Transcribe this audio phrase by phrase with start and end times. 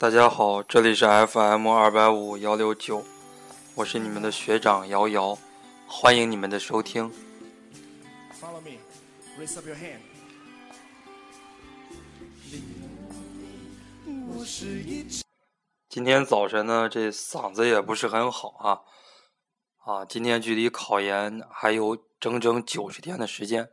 [0.00, 3.04] 大家好，这里是 FM 二百五幺六九，
[3.74, 5.36] 我是你们的学长瑶瑶，
[5.88, 7.10] 欢迎你们的收听。
[8.40, 8.78] Follow me.
[9.36, 9.98] Raise up your hand.
[15.88, 18.78] 今天早晨呢，这嗓子也不是很好啊，
[19.84, 23.68] 啊，今天距离考研还有整整九十天的时间，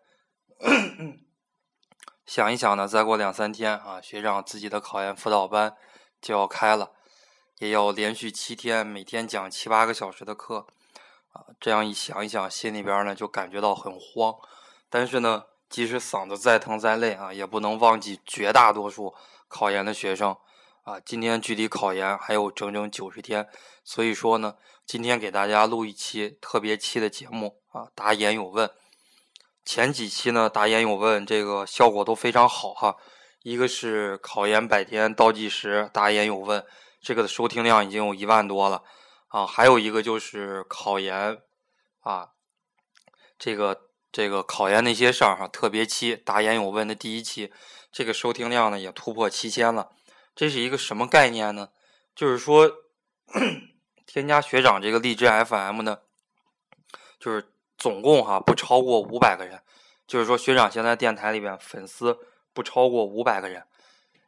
[2.25, 5.75] 想一想呢，再过两三天啊，学长自己的考研辅导班
[6.25, 6.89] 就要开了，
[7.59, 10.65] 也要连续七天，每天讲七八个小时的课，
[11.33, 14.33] 啊，这样一想一想，心里边呢就感觉到很慌，
[14.89, 19.13] 但是呢，即使嗓子再疼再累啊，也不能忘记绝大多数
[19.47, 20.35] 考研的学生。
[20.81, 23.47] 啊，今天距离考研还有整整九十天，
[23.83, 28.67] 所以说呢，今天给大家录一期特别期的节目啊，答言有问。
[29.63, 32.95] 前几期呢，答言有问这个效果都非常好哈，
[33.45, 36.65] 一个是考研百天倒计时答言有问，
[36.99, 38.81] 这个的收听量已经有一万多了
[39.27, 41.39] 啊，还有一个就是考研
[41.99, 42.29] 啊，
[43.37, 47.53] 这个这个考研那些事儿哈，特别期答言有问的第一期，
[47.91, 49.91] 这个收听量呢也突破七千了。
[50.35, 51.69] 这是一个什么概念呢？
[52.15, 52.67] 就是说，
[54.07, 55.99] 添加学长这个荔枝 FM 呢，
[57.19, 59.61] 就是总共哈不超过五百个人。
[60.07, 62.17] 就是说，学长现在电台里边粉丝
[62.55, 63.65] 不超过五百个人，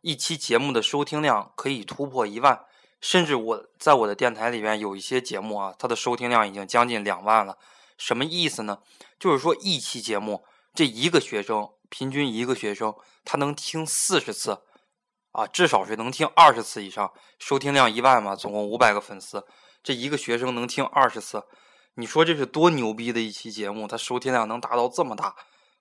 [0.01, 2.65] 一期节目的收听量可以突破一万，
[3.01, 7.57] 甚至我在我的电台里边有一些节目啊，它的收听量已经将近两万了。
[7.97, 8.79] 什么意思呢？
[9.17, 10.43] 就是说一期节目，
[10.75, 14.61] 这一个学生平均一个学生他能听四十次。
[15.31, 19.45] 啊，至少是能听二十次以上，收听量一万嘛，总共五百个粉丝，
[19.83, 21.43] 这一个学生能听二十次，
[21.93, 23.87] 你说这是多牛逼的一期节目？
[23.87, 25.35] 它收听量能达到这么大，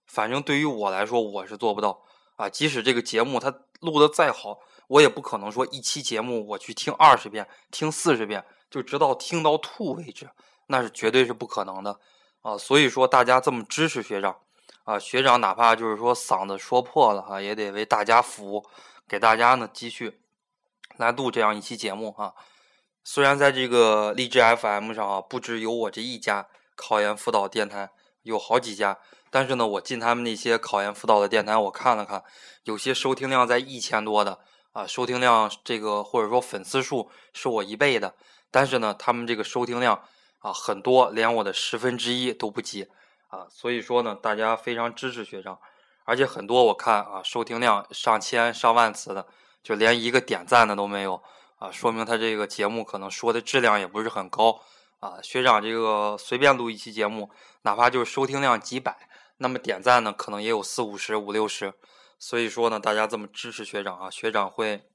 [0.06, 2.02] 反正对于我来说，我是做不到
[2.36, 2.48] 啊。
[2.48, 10.30] 即使这个节目它录的再好，我也不可能说一期节目我去听二十遍、听四十遍，就直到听到吐为止，
[10.68, 11.98] 那是绝对是不可能的
[12.42, 12.56] 啊。
[12.56, 14.36] 所以说，大家这么支持学长
[14.84, 18.64] 啊，学长哪怕就是说嗓子说破了啊，也得为大家服务。
[19.08, 20.20] 给大家呢继续
[20.96, 22.34] 来录这样一期节目啊，
[23.04, 27.90] 虽然在这个荔枝 FM 上啊，不只有我这一家考研辅导电台，
[28.22, 28.98] 有好几家，
[29.36, 32.24] 但是呢，我进他们那些考研辅导的电台，我看了看，
[32.64, 34.38] 有些收听量在一千多的
[34.72, 38.14] 啊，收听量这个或者说粉丝数是我一倍的，
[38.50, 40.00] 但是呢，他们这个收听量
[40.38, 42.88] 啊很多，连我的十分之一都不及
[43.28, 45.58] 啊，所以说呢，大家非常支持学长。
[46.06, 49.26] 而且很多我看啊，收听量上千上万次的，
[49.62, 51.22] 就连一个点赞的都没有
[51.58, 54.62] 啊，说明他这个节目可能说的质量也不是很高
[55.00, 55.18] 啊。
[55.22, 57.28] 学长这个随便录一期节目，
[57.62, 58.96] 哪怕就是收听量几百，
[59.38, 61.72] 那么点赞呢可能也有四五十、五六十。
[62.18, 64.88] 所以说呢，大家这么支持学长啊，学长会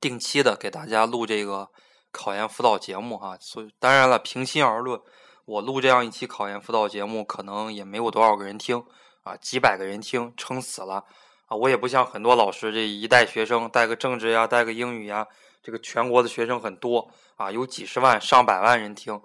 [0.00, 1.70] 定期的给大家录这个
[2.10, 3.36] 考研辅导节目啊。
[3.40, 5.00] 所以当然了，平心而论，
[5.44, 8.84] 我录这样一期考研辅导节目，可能也没有多少个人听。
[9.22, 11.02] 啊，几百个人听，撑死了
[11.46, 11.56] 啊！
[11.56, 15.26] 我也不像很多老师，这一带学生带个政治呀，带个英语呀，
[15.64, 19.20] 这个全国的学生很多啊，有几十万、上百万人听。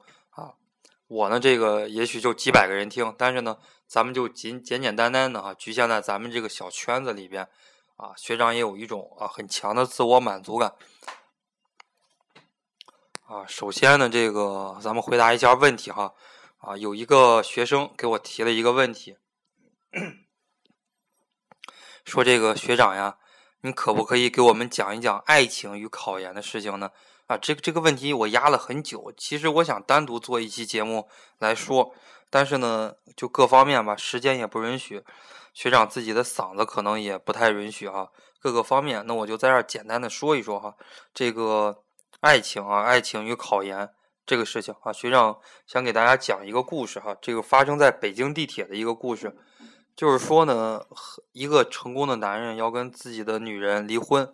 [1.12, 7.50] 我呢，这个也许就几百个人听，但是呢，咱们就简简简单单的啊，局限在咱们这个小圈子里边
[7.98, 8.14] 啊。
[8.16, 10.74] 学长也有一种啊很强的自我满足感
[13.26, 13.46] 啊。
[13.46, 16.14] 首先呢，这个咱们回答一下问题哈
[16.60, 19.18] 啊，有一个学生给我提了一个问题。
[22.06, 23.18] 说这个学长呀，
[23.64, 26.90] 你可不可以给我们讲一讲爱情与考研的事情呢？
[27.32, 29.14] 啊，这个这个问题我压了很久。
[29.16, 31.08] 其实我想单独做一期节目
[31.40, 31.96] 来说，
[32.30, 35.02] 但是呢，就各方面吧，时间也不允许，
[35.54, 38.10] 学长自己的嗓子可能也不太允许啊，
[38.42, 40.76] 各个方面，那我就在这儿简单的说一说哈，
[41.14, 41.84] 这个
[42.20, 43.90] 爱情啊，爱情与考研
[44.26, 49.34] 这个事情啊，学长想给大家讲一个故事哈，这个发生在北京地铁的一个故事。
[49.96, 50.86] 就是说呢，
[51.32, 54.34] 一个成功的男人要跟自己的女人离婚，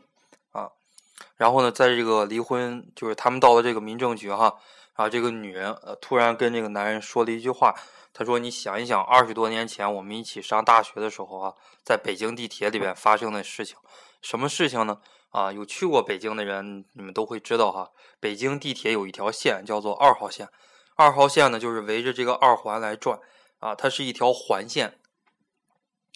[1.35, 4.55] 然后呢，在这个离婚，就是他们到了这个民政局哈，
[4.95, 7.75] 然后这个女人呃突然跟这个男人说了一句话，
[8.13, 11.53] 她说：“你想一想，二十多年前我们一起上大学的时候啊，
[11.83, 13.77] 在北京地铁里边发生的事情，
[14.21, 14.99] 什么事情呢？
[15.29, 20.49] 啊，有去过北京的人，你们都会知道哈，北京地铁有一条线叫做二号线，
[20.95, 23.19] 二号线呢就是围着这个二环来转，
[23.59, 24.99] 啊，它是一条环线。”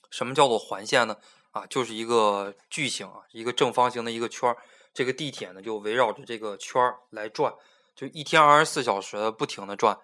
[0.09, 1.17] 什么叫做环线呢？
[1.51, 4.57] 啊，就是一个矩形啊，一个正方形的一个圈儿。
[4.93, 7.53] 这个地铁呢，就围绕着这个圈儿来转，
[7.95, 9.97] 就一天二十四小时不停的转，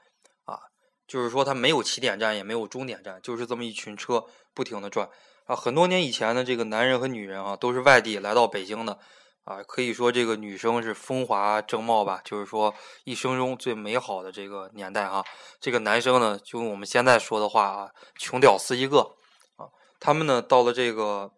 [0.45, 0.60] 啊，
[1.07, 5.10] 就是说它没有起点站，也没有终点站，就是这么一群车不停的转。
[5.45, 9.00] 啊，很多年以前呢，这个男人和女人啊，都是外地来到北京的，
[9.45, 12.74] 啊，可以说这个女生是风华正茂吧，就是说
[13.06, 15.24] 一生中最美好的这个年代哈。
[15.62, 19.00] 这个男生呢，就用我们现在说的话啊，穷屌丝一个
[19.56, 19.72] 啊。
[20.01, 21.31] 他们呢，到了这个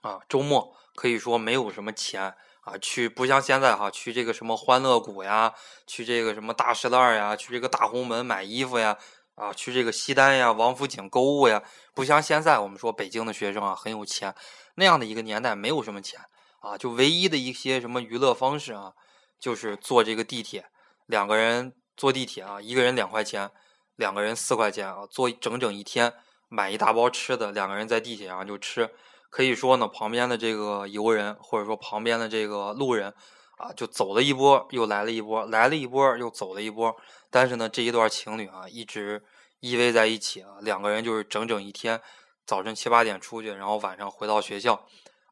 [0.00, 5.52] 啊周末，可以说没有什么钱啊，去不像现在哈，去这个什么欢乐谷呀，
[5.86, 8.96] 去这个什么大石烂呀，去这个大红门买衣服呀，
[9.34, 11.62] 啊，去这个西单呀、王府井购物呀，
[11.94, 14.34] 不像现在我们说北京的学生啊很有钱，
[14.76, 16.20] 那样的一个年代没有什么钱。
[16.60, 18.94] 啊，就唯一的一些什么娱乐方式啊，
[19.38, 20.64] 就是坐这个地铁，
[21.04, 23.50] 两个人坐地铁啊，一个人两块钱，
[23.96, 26.14] 两个人四块钱啊，坐整整一天，
[26.48, 28.88] 买一大包吃的，两个人在地铁上就吃。
[29.34, 33.12] 可以说呢，旁边的这个游人或者说旁边的这个路人
[33.56, 36.94] 啊，就走了一波，又来了一波，来了一波又走了一波。
[37.30, 39.24] 但是呢，这一段情侣啊，一直
[39.58, 42.00] 依偎在一起啊，两个人就是整整一天，
[42.46, 44.74] 早晨七八点出去，然后晚上回到学校。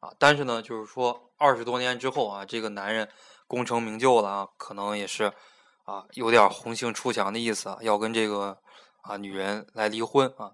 [0.01, 3.07] 啊，但是呢，就是说二十多年之后啊，这个男人
[3.47, 5.31] 功成名就了啊，可能也是
[5.85, 8.57] 啊，有点红杏出墙的意思啊，要跟这个
[9.03, 10.51] 啊女人来离婚啊。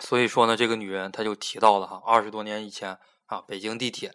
[0.00, 4.14] 所以说呢，这个女人她就提到了哈，二十多年以前啊，北京地铁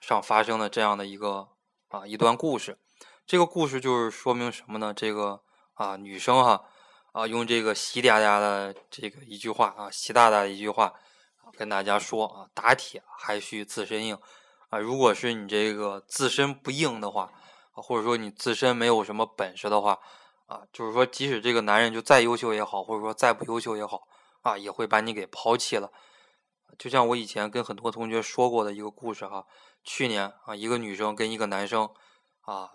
[0.00, 1.48] 上发生的这样的一个
[1.88, 2.78] 啊一段故事。
[3.26, 4.92] 这个故事就是说明什么呢？
[4.94, 5.42] 这个
[5.74, 6.64] 啊女生哈
[7.12, 10.94] 啊用这个习大大的这个一句话啊，习大大的一句话。
[11.54, 14.18] 跟大家说啊，打铁还需自身硬
[14.70, 14.78] 啊！
[14.78, 17.30] 如果是你这个自身不硬的话，
[17.72, 19.98] 或者说你自身没有什么本事的话
[20.46, 24.08] 啊，就是说即使这个男人就再优秀也好，或者说再不优秀也好
[24.42, 25.90] 啊，也会把你给抛弃了。
[26.78, 29.46] 就像我以前跟很多同学说过的一个故事哈，
[29.84, 31.88] 去年啊，一个女生跟一个男生
[32.40, 32.70] 啊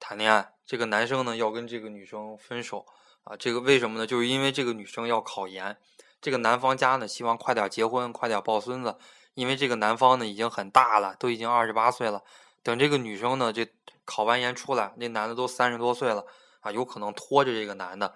[0.00, 2.86] 谈恋爱，这个男生呢要跟这个女生分手
[3.24, 4.06] 啊，这个为什么呢？
[4.06, 5.76] 就是因为这个女生要考研。
[6.20, 8.96] 这个男方家呢，希望快点结婚，快点抱孙子，
[9.34, 12.22] 因为这个男方呢已经很大了，都已经二十八岁了。
[12.62, 13.68] 等这个女生呢，这
[14.04, 16.24] 考完研出来，那男的都三十多岁了
[16.60, 18.14] 啊，有可能拖着这个男的。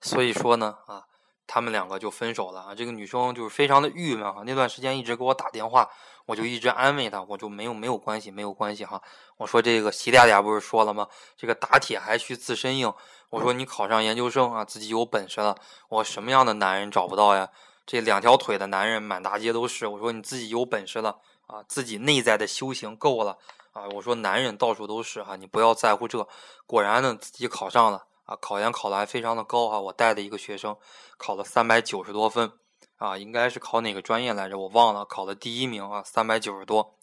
[0.00, 1.04] 所以说呢，啊，
[1.46, 2.74] 他们两个就分手了啊。
[2.74, 5.88] 这个女生就是非常的郁闷啊，那段时间一直给我打电话，
[6.26, 9.02] 我就一直安慰她，我就没有没有关系，没有关系哈。
[9.36, 11.08] 我说这个习大大不是说了吗？
[11.36, 12.92] 这个打铁还需自身硬。
[13.30, 15.56] 我说你考上研究生啊，自己有本事了。
[15.88, 17.48] 我什么样的男人找不到呀？
[17.84, 19.86] 这两条腿的男人满大街都是。
[19.86, 23.38] 我说你自己有本事了啊，自己内在的修行够了
[23.72, 23.88] 啊。
[23.94, 26.26] 我说男人到处都是哈，你不要在乎这。
[26.66, 29.80] 果然呢，自己考上了啊，考研考的还非常的高哈。
[29.80, 30.76] 我带的一个学生
[31.16, 32.52] 考了三百九十多分
[32.98, 34.58] 啊，应该是考哪个专业来着？
[34.58, 36.94] 我忘了，考了第一名啊，三百九十多。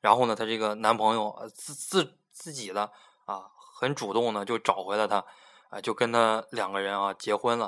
[0.00, 2.90] 然后呢，她这个男朋友自自自己的
[3.26, 5.24] 啊，很主动的就找回了她。
[5.70, 7.66] 啊，就跟他两个人啊结婚了，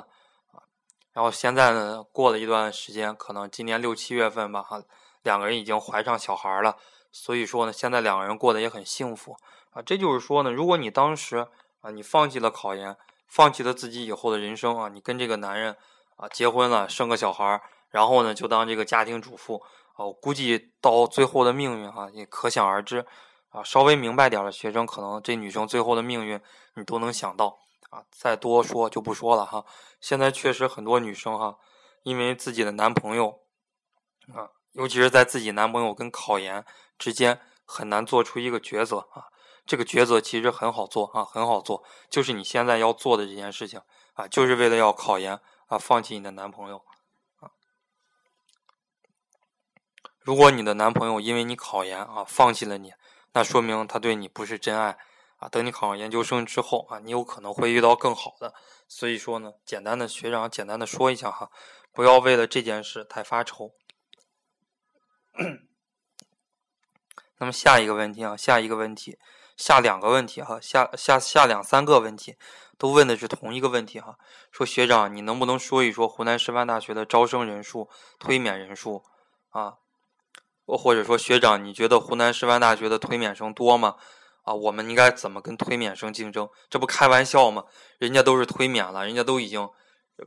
[0.51, 0.65] 啊，
[1.13, 4.81] 然后现在呢，过了一段时间，可能今年六七月份吧，哈，
[5.21, 6.75] 两个人已经怀上小孩了，
[7.11, 9.37] 所以说呢，现在两个人过得也很幸福，
[9.69, 11.47] 啊，这就是说呢，如果你当时
[11.81, 12.95] 啊，你放弃了考研，
[13.27, 15.75] 放弃了自己以后的人生啊，你跟这个男人
[16.15, 19.61] 啊结婚了，生个小孩儿，然后呢，就当这个家庭主妇，
[19.95, 23.05] 啊，我估计到最后的命运哈，也可想而知，
[23.49, 26.39] 啊，稍微明白点的学生，可能这女生最后的命运
[26.75, 27.59] 你都能想到。
[27.89, 29.65] 啊，再多说就不说了哈。
[29.99, 31.57] 现在确实很多女生哈，
[32.03, 33.41] 因为自己的男朋友
[34.33, 36.63] 啊，尤其是在自己男朋友跟考研
[36.97, 39.27] 之间很难做出一个抉择啊。
[39.65, 43.81] 这个抉择其实很好做啊，很好做，就是你现在要做的这件事情
[44.13, 46.83] 啊，就是为了要考研啊，放弃你的男朋友
[47.39, 47.51] 啊。
[50.19, 52.93] 如果你的男朋友因为你考研啊放弃了你，
[53.33, 54.97] 那说明他对你不是真爱。
[55.37, 58.53] 啊，等你考上研究生之后啊，你有可能会遇到更好的。
[58.87, 61.49] 所以说呢，简单的学长简单的说一下哈，
[61.91, 63.73] 不要为了这件事太发愁。
[67.39, 69.17] 那么下一个问题啊，下一个问题，
[69.61, 72.35] 下两个问题哈，下下下两三个问题，
[72.79, 74.17] 都问的是同一个问题哈。
[74.51, 77.87] 说学长，你能不能说一说湖南师范大学的招生人数、
[78.17, 79.03] 推免人数
[79.51, 79.75] 啊？
[80.65, 83.97] 或者说学长，你觉得湖南师范大学的推免生多吗？
[84.41, 86.49] 啊，我们应该怎么跟推免生竞争？
[86.67, 87.65] 这不开玩笑吗？
[87.99, 89.69] 人家都是推免了，人家都已经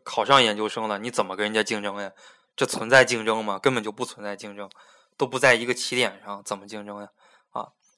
[0.04, 2.12] 考上研究生了，你怎么跟人家竞争呀？
[2.54, 3.58] 这存在竞争吗？
[3.58, 4.70] 根本就不存在竞争，
[5.16, 7.08] 都不在一个起点上，怎么竞争呀？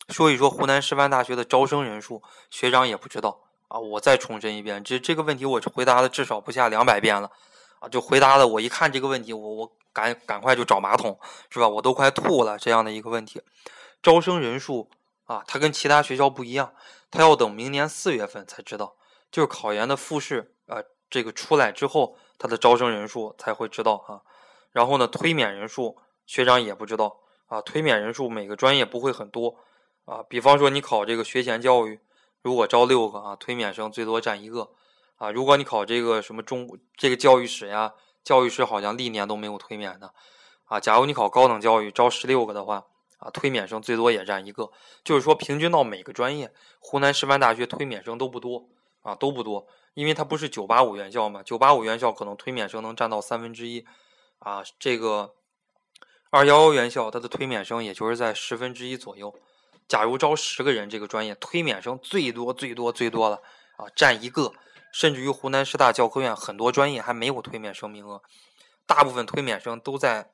[0.09, 3.79] 说一说湖南师范大学的招生人数，学长也不知道啊。
[3.79, 7.31] 我再重申一遍，这这个问题我回答了至少不下两百遍了
[7.81, 8.47] 啊，就回答了。
[8.47, 11.19] 我一看这个问题，我我赶赶快就找马桶，
[11.51, 11.69] 是吧？
[11.69, 13.43] 我都快吐了这样的一个问题，
[14.03, 14.91] 招生人数。
[15.25, 16.73] 啊，他跟其他学校不一样，
[17.11, 18.95] 他要等明年四月份才知道，
[19.29, 20.79] 就是考研的复试啊，
[21.11, 24.23] 这个出来之后，他的招生人数才会知道啊。
[24.71, 25.97] 然后呢，推免人数
[26.27, 29.57] 学长也不知道啊，推免人数每个专业不会很多
[30.07, 30.25] 啊。
[30.29, 32.01] 比方说你考这个学前教育，
[32.41, 34.71] 如果招六个啊，推免生最多占一个
[35.17, 35.31] 啊。
[35.31, 37.93] 如果你考这个什么中这个教育史呀，
[38.25, 40.15] 教育史好像历年都没有推免的
[40.65, 40.81] 啊。
[40.81, 42.87] 假如你考高等教育，招十六个的话
[43.19, 44.71] 啊，推免生最多也占一个，
[45.05, 48.69] 就是说平均到每个专业，湖南师范大学推免生都不多
[49.03, 53.85] 啊，都不多，因为它不是九八五院校嘛，九八五院校可能推免生能占到三分之一
[54.39, 55.35] 啊，这个。
[56.31, 59.33] 二幺幺院校，它的推免生也就是在十分之一左右。
[59.89, 63.37] 假如招十个人，这个专业推免生最多最多最多了
[63.77, 64.53] 啊，占一个。
[64.93, 68.23] 甚至于湖南师大教科院很多专业还没有推免生名额，
[68.87, 70.31] 大部分推免生都在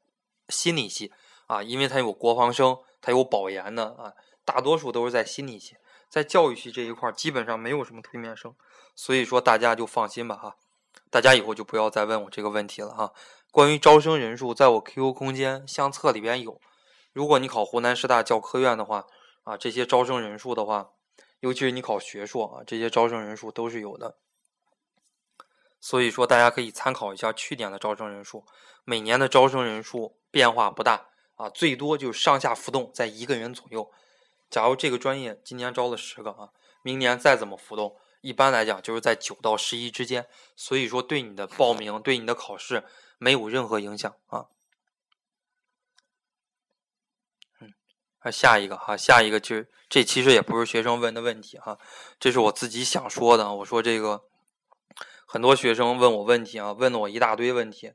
[0.48, 1.12] 心理系
[1.48, 4.12] 啊，因为它有国防生，它有保研的啊，
[4.44, 5.74] 大多数都是在心理系，
[6.08, 8.54] 在教育系这一块基本上没有什么推免生，
[8.94, 10.54] 所以说大家就放心吧哈，
[11.10, 13.12] 大家以后就不要再问我这个问题了哈。
[13.50, 16.60] 关于招生人数，在我 QQ 空间相册里边有。
[17.12, 19.06] 如果你考湖南师大教科院的话，
[19.44, 20.92] 啊，这些招生人数的话，
[21.40, 24.16] 尤其是你考学硕啊，这些招生人数都是有的。
[25.80, 28.44] 所以说，大家可以参考一下去年的招生人数，
[28.84, 33.90] 每年的招生人数变化不大啊，最多就上下浮动在一个人左右。
[34.48, 36.50] 假如这个专业今年招了十个啊，
[36.82, 40.26] 明年再怎么浮动，一般来讲就是在九到十一之间。
[40.54, 42.84] 所以说，对你的报名，对你的考试。
[43.18, 44.46] 没有任何影响啊，
[48.22, 51.78] 啊下一个哈，下一个就这其实也不是学生问的问题哈，
[52.18, 53.54] 这是我自己想说的。
[53.54, 54.22] 我说这个
[55.26, 57.92] 很多学生问我问题啊，问了我一大堆问题，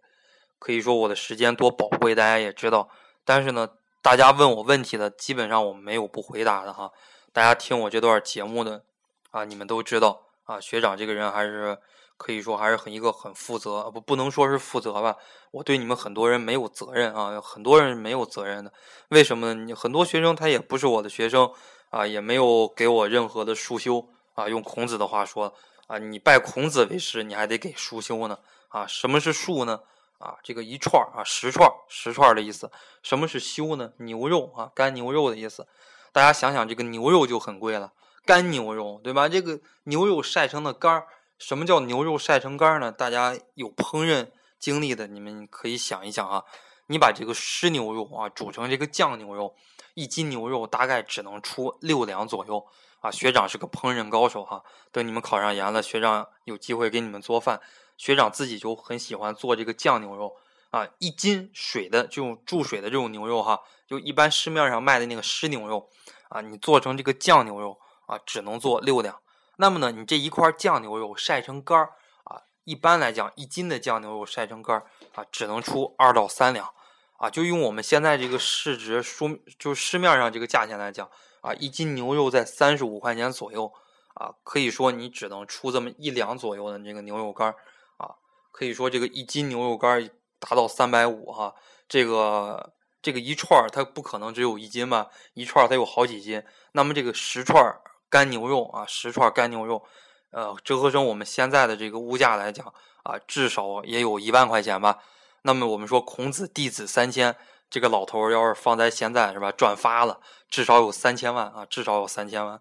[0.59, 2.89] 可以说我的时间多宝贵，大家也知道。
[3.25, 3.69] 但是呢，
[4.01, 6.91] 大家问我问题的基本上我没有不回答的哈。
[7.33, 8.83] 大家听我这段节目的
[9.31, 11.77] 啊，你们都知道啊，学长这个人还是。
[12.17, 15.15] 可以说还是很一个很负责，不不能说是负责吧。
[15.51, 18.73] 我对你们很多人没有责任啊，很多人没有责任的。
[19.09, 19.63] 为什么呢？
[19.65, 21.51] 你很多学生他也不是我的学生
[21.91, 24.49] 啊，也没有给我任何的书修啊。
[24.49, 25.53] 用孔子的话说
[25.85, 28.85] 啊，你拜孔子为师，你还得给书修呢啊。
[28.87, 29.81] 什么是术呢？
[30.17, 32.71] 啊，这个一串啊，十串十串的意思。
[33.03, 33.93] 什么是修呢？
[33.97, 35.67] 牛肉啊，干牛肉的意思。
[36.11, 37.93] 大家想想，这个牛肉就很贵了，
[38.25, 39.29] 干牛肉对吧？
[39.29, 41.07] 这个牛肉晒成的干儿。
[41.37, 42.91] 什么叫牛肉晒成干呢？
[42.91, 44.29] 大家有烹饪
[44.59, 46.43] 经历的，你们可以想一想啊。
[46.87, 49.55] 你把这个湿牛肉啊煮成这个酱牛肉，
[49.93, 52.65] 一斤牛肉大概只能出六两左右
[53.01, 53.11] 啊。
[53.11, 57.59] 学长是个烹饪高手哈，等你们考上研了，学长有机会给你们做饭。
[57.97, 60.37] 学长自己就很喜欢做这个酱牛肉
[60.69, 65.89] 啊，一斤水的这种注水的这种牛肉哈，就一般市面上卖的那个湿牛肉
[66.29, 69.19] 啊，你做成这个酱牛肉啊，只能做六两。
[69.59, 71.93] 那么呢，你这一块酱牛肉晒成干儿
[72.25, 74.85] 啊，一般来讲，一斤的酱牛肉晒成干儿
[75.15, 76.71] 啊，只能出二到三两
[77.17, 77.29] 啊。
[77.29, 81.09] 就用我们现在这个市值书，就市面上这个价钱来讲
[81.41, 83.73] 啊，一斤牛肉在三十五块钱左右
[84.13, 87.55] 啊，可以说你只能出这么一两左右的这个牛肉干儿
[87.97, 88.13] 啊。
[88.51, 91.55] 可以说这个一斤牛肉干儿达到三百五哈，
[91.89, 95.07] 这个这个一串儿它不可能只有一斤吧？
[95.33, 97.81] 一串儿它有好几斤，那么这个十串儿。
[98.09, 99.83] 干牛肉啊，十串干牛肉，
[100.31, 102.65] 呃，折合成我们现在的这个物价来讲
[103.03, 104.99] 啊，至少也有一万块钱吧。
[105.43, 107.35] 那么我们说孔子弟子三千，
[107.69, 112.59] 这个老头要是放在现在是吧，转发了，至少有三千万啊，至少有三千万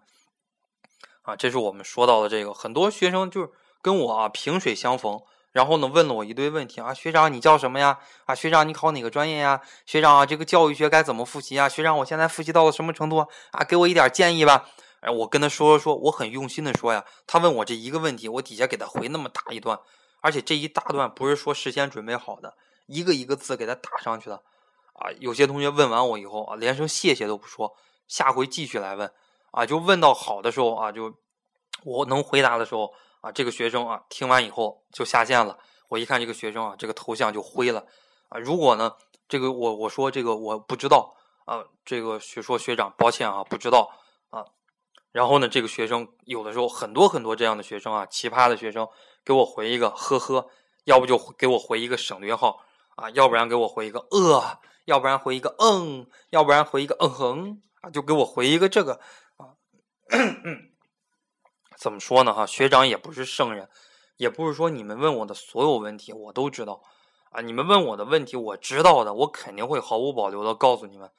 [1.23, 1.35] 啊。
[1.35, 3.49] 这是我们说到的这个，很多学生就是
[3.81, 5.19] 跟我啊萍水相逢，
[5.51, 7.99] 然后呢问了我一堆问题啊，学长你叫什么呀？
[8.25, 9.61] 啊，学长你考哪个专业呀？
[9.85, 11.67] 学长啊，这个教育学该怎么复习啊？
[11.67, 13.17] 学长我现在复习到了什么程度
[13.51, 13.63] 啊？
[13.67, 14.69] 给我一点建议吧。
[15.01, 17.05] 哎，我跟他说说，我很用心的说呀。
[17.27, 19.79] 他问我这一个问题，我底下给他回那么大一段，
[20.21, 22.55] 而且这一大段不是说事先准备好的，
[22.87, 24.41] 一个一个字给他打上去的。
[24.93, 27.75] 啊，有些同学问完我以后啊，连声谢谢都不说，
[28.07, 29.11] 下回继续来问。
[29.51, 31.13] 啊，就问到好的时候啊，就
[31.83, 35.59] 我能回答的时候啊，这个学生啊听完以后就下线了。
[35.89, 37.85] 我一看这个学生啊，这个头像就灰了。
[38.29, 38.91] 啊，如果呢，
[39.29, 43.91] 这个我我说这个我不知道啊，这个学说学长抱歉啊，不知道。
[45.11, 48.87] 然后呢，这个学生有的时候很多很多这样的学生啊，奇葩的学生
[49.25, 50.47] 给我回一个呵呵，
[50.83, 52.59] 要不就给我回一个省略号
[52.95, 58.99] 啊，要不然给我回一个呃，要不然回一个嗯，要不然回一个嗯哼啊，就给我回一个这个
[59.37, 59.57] 啊。
[61.77, 62.33] 怎么说呢？
[62.33, 63.69] 哈，学长也不是圣人，
[64.17, 66.83] 也不是说你们问我的所有问题我都知道
[67.31, 67.41] 啊。
[67.41, 71.09] 你们问我的问题我知道的，我肯定会毫无保留的告诉你们。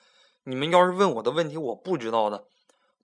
[0.45, 2.45] 你们要是问我的问题我不知道的。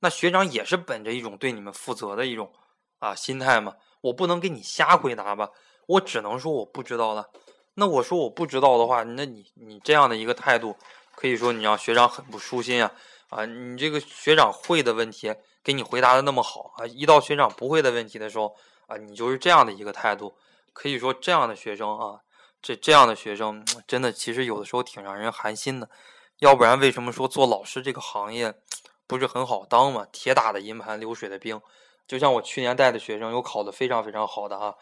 [0.05, 2.53] 那学长也是本着一种对你们负责的一种
[2.99, 5.49] 啊心态嘛，我不能给你瞎回答吧，
[5.87, 7.31] 我只能说我不知道了。
[7.77, 10.77] 那我说我不知道的话，那你你这样的一个态度，
[11.15, 12.93] 可以说你让学长很不舒心啊
[13.31, 13.47] 啊！
[13.47, 18.55] 你这个学长会的问题给你回答的那么好啊，一到学长不会的问题的时候
[18.87, 20.37] 啊，你就是这样的一个态度。
[20.75, 22.21] 可以说这样的学生啊，
[22.61, 25.89] 这这样的学生真的其实有的时候挺让人寒心的。
[26.41, 28.55] 要不然为什么说做老师这个行业
[29.07, 30.07] 不是很好当嘛？
[30.13, 31.61] 铁打的营盘流水的兵，
[32.07, 34.75] 就像我去年带的学生有考的非常非常好的啊。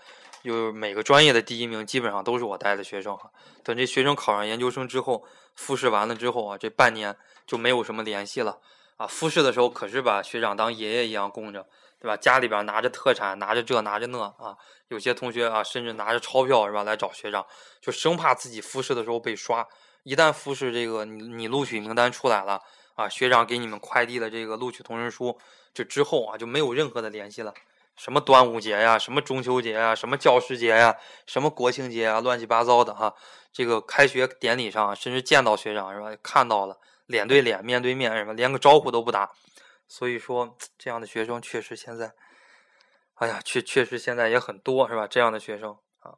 [0.45, 3.17] 就每个专业的第一名基本上都是我带的学生。
[3.62, 5.25] 等这学生考上研究生之后，
[5.55, 8.59] 复试完了之后啊，这半年就没有什么联系了
[8.97, 9.07] 啊。
[9.07, 11.64] 复试的时候可是把学长当爷爷一样供着，
[12.00, 12.17] 对吧？
[12.17, 14.57] 家里边拿着特产，拿着这拿着那啊。
[14.88, 17.47] 有些同学啊，甚至拿着钞票是吧来找学长，
[17.81, 19.64] 就生怕自己复试的时候被刷。
[20.02, 22.61] 一旦复试这个你你录取名单出来了
[22.95, 25.39] 啊，学长给你们快递的这个录取通知书，
[25.73, 27.55] 就之后啊就没有任何的联系了。
[27.95, 30.97] 什么端午节呀，什么中秋节呀，什么教师节呀，
[31.27, 33.15] 什么国庆节啊，乱七八糟的哈。
[33.53, 36.17] 这个开学典礼上，甚至见到学长是吧？
[36.23, 38.33] 看到了，脸对脸，面对面是吧？
[38.33, 39.31] 连个招呼都不打。
[39.87, 42.15] 所以说，这样的学生确实现在，
[43.17, 45.07] 哎呀，确确实现在也很多是吧？
[45.07, 46.15] 这样的学生啊。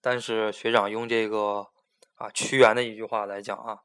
[0.00, 1.68] 但是学长用这个
[2.16, 3.78] 啊屈原的一句话来讲啊，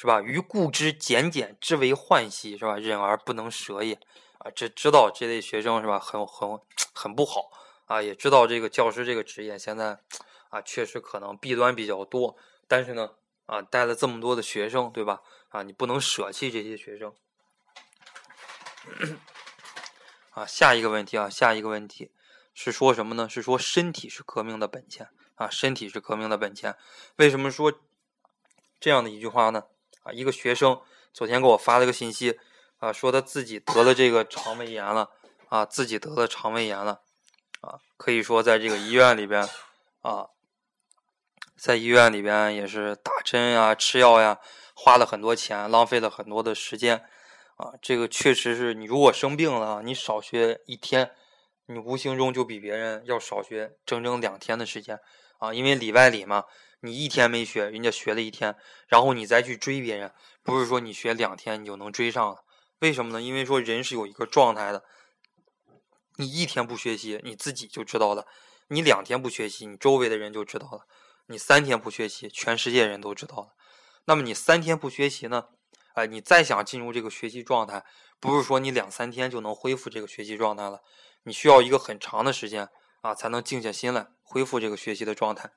[0.00, 0.22] 是吧？
[0.22, 2.76] 于故之简简之为患兮是吧？
[2.76, 3.98] 忍而不能舍也。
[4.38, 5.98] 啊，这知道这类学生是吧？
[5.98, 6.56] 很很
[6.94, 7.50] 很不好
[7.86, 9.98] 啊，也知道这个教师这个职业现在
[10.50, 12.36] 啊，确实可能弊端比较多。
[12.68, 13.14] 但是呢，
[13.46, 15.20] 啊，带了这么多的学生，对吧？
[15.48, 17.12] 啊，你不能舍弃这些学生。
[20.30, 22.12] 啊，下一个问题啊，下一个问题
[22.54, 23.28] 是说什么呢？
[23.28, 26.76] 是说身体是革命的本钱啊，身体是革命的本钱。
[27.16, 27.72] 为什么说
[28.78, 29.64] 这样的一句话呢？
[30.12, 30.80] 一个学生
[31.12, 32.38] 昨天给我发了个信息。
[32.80, 35.10] 啊，说他自己得了这个肠胃炎了，
[35.48, 37.00] 啊，自己得了肠胃炎了，
[37.60, 39.42] 啊，可以说在这个医院里边，
[40.00, 40.28] 啊，
[41.56, 44.38] 在医院里边也是打针呀、吃药呀，
[44.76, 46.98] 花了很多钱，浪费了很多的时间，
[47.56, 51.10] 啊，这个确实是你如果生病了，你少学一天，
[51.66, 55.00] 你无形中就比别人要少学整整两天的时间，
[55.38, 56.44] 啊，因为里外里嘛，
[56.80, 60.12] 你一天没学，人家学了一天，然后你再去追别人，
[60.42, 62.44] 不是说你学两天你就能追上了。
[62.78, 63.20] 为什么呢？
[63.20, 64.84] 因为说人是有一个状态的，
[66.16, 68.24] 你一天不学习，你自己就知道了；
[68.68, 70.86] 你两天不学习，你周围的人就知道了；
[71.26, 73.48] 你三天不学习，全世界人都知道了。
[74.04, 75.46] 那么你三天不学习呢？
[75.94, 77.84] 哎，你再想进入这个学习状态，
[78.20, 80.80] 不是说你两三天就能恢复这个学习状态了，
[81.24, 82.68] 你需要一个很长的时间
[83.00, 85.50] 啊，才能静下心来恢复这个学习的状态。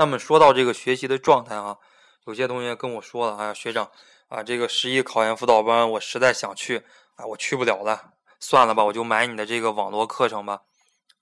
[0.00, 1.76] 那么说到这个学习的状态啊，
[2.24, 3.90] 有些同学跟我说了，哎呀，学长。
[4.28, 6.84] 啊，这个十一考研辅导班，我实在想去，
[7.16, 10.62] 啊，我去不了了，算了吧，我就买你的这个网络课程吧。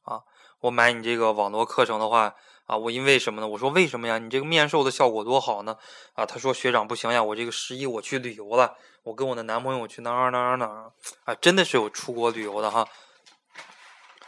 [0.02, 0.20] 啊，
[0.60, 2.36] 我买你这个网络课程的话，
[2.66, 3.48] 啊，我因为什么呢？
[3.48, 4.18] 我说为什么呀？
[4.18, 5.76] 你这个面授的效果多好呢？
[6.12, 10.92] 啊，他说学长不行呀，我这个十一我去旅游了，我跟我的男朋友去哪儿哪儿哪儿，
[11.24, 12.86] 啊，真的是有出国旅游的哈。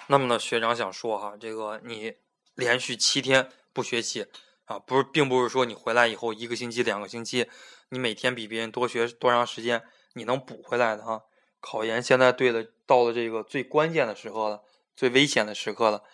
[0.09, 2.15] 那么呢，学长想说哈，这个你
[2.55, 4.27] 连续七天不学习。
[4.67, 7.51] 啊，不是，并不是说你回来以后一个星期、两个星期，
[7.89, 11.25] 你每天比别人多学多长时间，你能补回来的哈。
[11.59, 14.63] 考研现在对了，到了这个最关键的时刻了，
[14.95, 16.05] 最危险的时刻了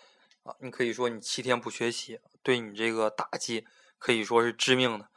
[0.44, 0.56] 啊！
[0.60, 3.66] 你可以说你七天不学习，对你这个打击
[3.98, 5.10] 可以说是致命的。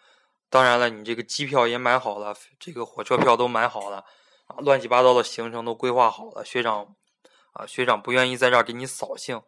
[0.49, 4.03] 当然了，你这个机票也买好了，这个火车票都买好了
[4.47, 6.43] 啊，乱七八糟的行程都规划好了。
[6.43, 6.93] 学长
[7.53, 9.41] 啊，学长不愿意在这儿给你扫兴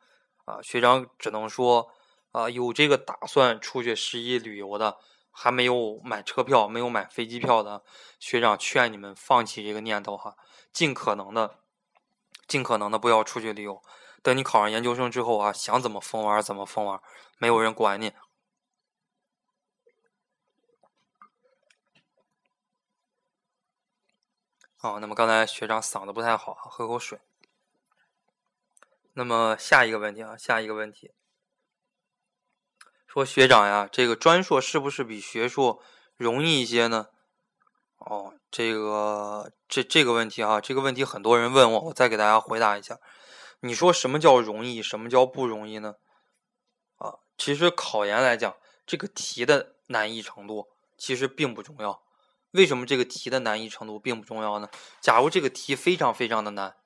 [0.45, 1.91] 啊，学长只能说。
[2.32, 4.98] 啊，有这个打算出去十一旅游的，
[5.32, 7.84] 还没有买车票、没有买飞机票的
[8.20, 10.38] 学长，劝你们放弃这个念头哈，
[10.72, 11.60] 尽可能的、
[12.48, 13.82] 尽可能的不要出去旅游。
[14.24, 17.02] 等你考上研究生之后啊，想怎么疯玩怎么疯玩，
[17.38, 18.13] 没有人管你。
[24.78, 27.20] 啊，那么刚才学长嗓子不太好，喝口水。
[29.13, 31.12] 那么下一个问题啊，下一个问题。
[33.12, 35.84] 说学长呀，这个专硕是不是比学硕
[36.15, 37.08] 容易一些呢？
[37.97, 43.00] 哦，这个这这个问题啊，这个问题很多人问我，我再给大家回答一下。
[43.60, 45.95] 你说什么叫容易，什么叫不容易呢？
[47.00, 52.02] 啊，其实考研来讲，这个题的难易程度其实并不重要。
[52.52, 54.69] 为什么这个题的难易程度并不重要呢？
[55.02, 56.78] 假如这个题非常非常的难，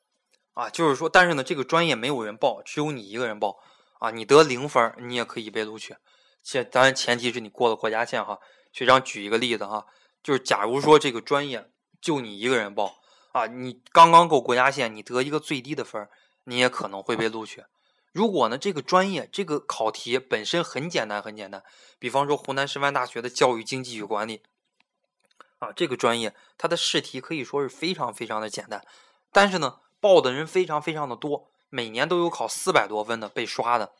[0.55, 3.59] 啊，就是说，但是呢，这个专业没有人报，只有你一个人报，
[3.99, 5.95] 啊，你得零分，你也可以被录取。
[6.45, 8.39] 前当然前提是你过了国家线哈。
[8.71, 9.87] 学长举一个例子哈，
[10.21, 16.09] 就是假如说这个专业就你一个人报啊，你刚刚过国家线，你得一个最低的分
[16.43, 17.63] 你也可能会被录取。
[18.11, 21.63] 如果呢这个专业这个考题本身很简单很简单，
[21.99, 24.43] 比方说湖南师范大学的教育经济与管理
[25.59, 28.85] 啊，这个专业它的试题可以说是非常非常的简单，
[29.31, 33.93] 但是呢，报的人非常非常的多，每年都有考四百多分的被刷的，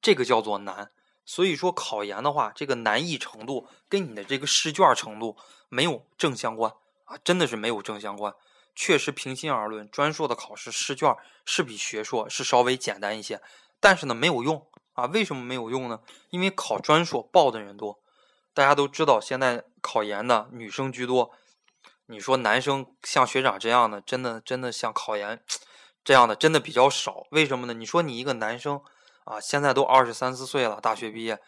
[0.00, 0.90] 这个叫做难。
[1.28, 5.36] 所以说考研的话，这个难易程度跟你的这个试卷程度
[5.68, 6.72] 没有正相关
[7.04, 8.32] 啊，真的是没有正相关。
[8.74, 11.14] 确实，平心而论，专硕的考试试卷
[11.44, 13.42] 是比学硕是稍微简单一些，
[13.78, 15.04] 但是呢，没有用啊。
[15.04, 16.00] 为什么没有用呢？
[16.30, 18.00] 因为考专硕报的人多，
[18.54, 21.32] 大家都知道，现在考研的女生居多。
[22.06, 25.44] 你说男生像学长这样的，真的真的像考研
[26.02, 27.26] 这样的，真的比较少。
[27.32, 27.74] 为什么呢？
[27.74, 28.80] 你说你一个男生
[29.28, 31.38] 啊，现在都二十三四岁了，大学毕业，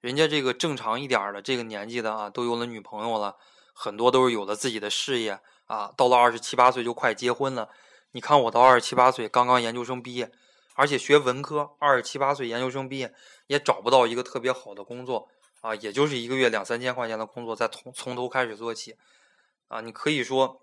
[0.00, 3.36] 人家这个正常一点的这个年纪的啊，都有了女朋友了，
[3.72, 5.38] 很多都是有了自己的事业。
[5.66, 7.68] 啊，到了二十七八岁就快结婚了。
[8.12, 10.32] 你看我到二十七八岁刚刚研究生毕业，
[10.74, 13.14] 而且学文科，二十七八岁研究生毕业
[13.46, 15.28] 也找不到一个特别好的工作
[15.60, 18.96] 啊，也就是一个月两三千块钱的工作，再从从头开始做起
[19.68, 19.80] 啊。
[19.82, 20.60] 你可以说，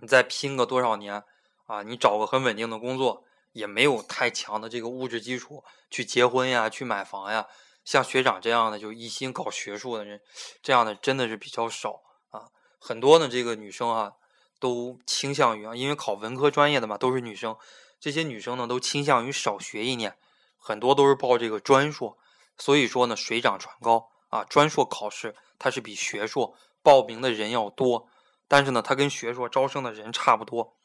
[0.00, 1.22] 你再拼个多少年
[1.66, 3.22] 啊，你找个很稳定的工作，
[3.58, 7.48] 也没有太强的这个物质基础去结婚呀，去买房呀。
[7.84, 10.20] 像学长这样的就一心搞学术的人，
[10.62, 12.46] 这样的真的是比较少啊。
[12.78, 14.12] 很多的这个女生啊，
[14.60, 17.56] 都倾向于啊，因为考文科专业的嘛，都是女生。
[17.98, 20.16] 这些女生呢，都倾向于少学一年，
[20.56, 22.16] 很多都是报这个专硕。
[22.56, 28.08] 所以说呢，水涨船高啊，专硕考试它是比学硕报名的人要多，
[28.46, 30.76] 但是呢，它跟学硕招生的人差不多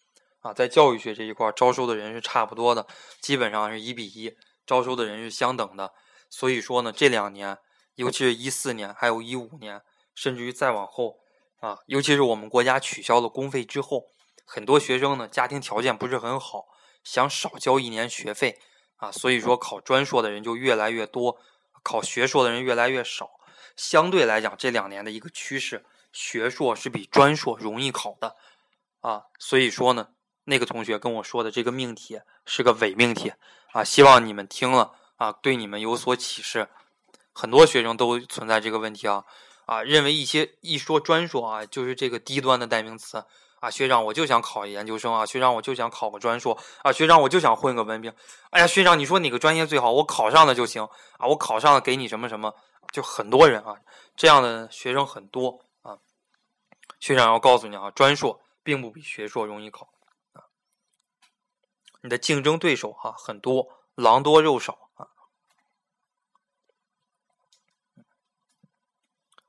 [0.44, 2.86] 啊，在教育学这一块招收的人是差不多的，
[3.20, 4.32] 基本上是一比一，
[4.68, 5.92] 招收的人是相等的。
[6.30, 7.58] 所以说呢，这两年，
[7.96, 9.82] 尤其是一四年，还有一五年，
[10.14, 11.16] 甚至于再往后。
[11.62, 14.04] 啊，尤其是我们国家取消了公费之后，
[14.46, 16.66] 很多学生呢家庭条件不是很好，
[17.06, 18.60] 想少交一年学费
[18.98, 21.40] 啊，所以说考专硕的人就越来越多，
[21.82, 23.30] 考学硕的人越来越少。
[23.78, 28.36] 相对来讲，这两年的一个趋势，学硕是比专硕容易考的
[29.00, 29.24] 啊。
[29.40, 30.10] 所以说呢，
[30.46, 33.34] 那个同学跟我说的这个命题是个伪命题
[33.72, 36.68] 啊，希望你们听了啊，对你们有所启示。
[37.32, 39.24] 很多学生都存在这个问题啊。
[39.66, 43.24] 啊，认为一些一说专硕啊，就是这个低端的代名词
[43.62, 43.72] 啊。
[43.72, 45.26] 学长，我就想考研究生啊。
[45.26, 46.92] 学长，我就想考个专硕啊。
[46.92, 48.14] 学长，我就想混个文凭。
[48.50, 49.90] 哎呀，学长，你说哪个专业最好？
[49.94, 50.84] 我考上了就行
[51.18, 51.28] 啊。
[51.28, 52.54] 我考上了给你什么什么？
[52.92, 53.78] 就很多人啊，
[54.18, 55.98] 这样的学生很多啊。
[57.00, 59.88] 学长要告诉你啊，专硕并不比学硕容易考。
[62.04, 65.08] 你的竞争对手哈很多，狼多肉少啊。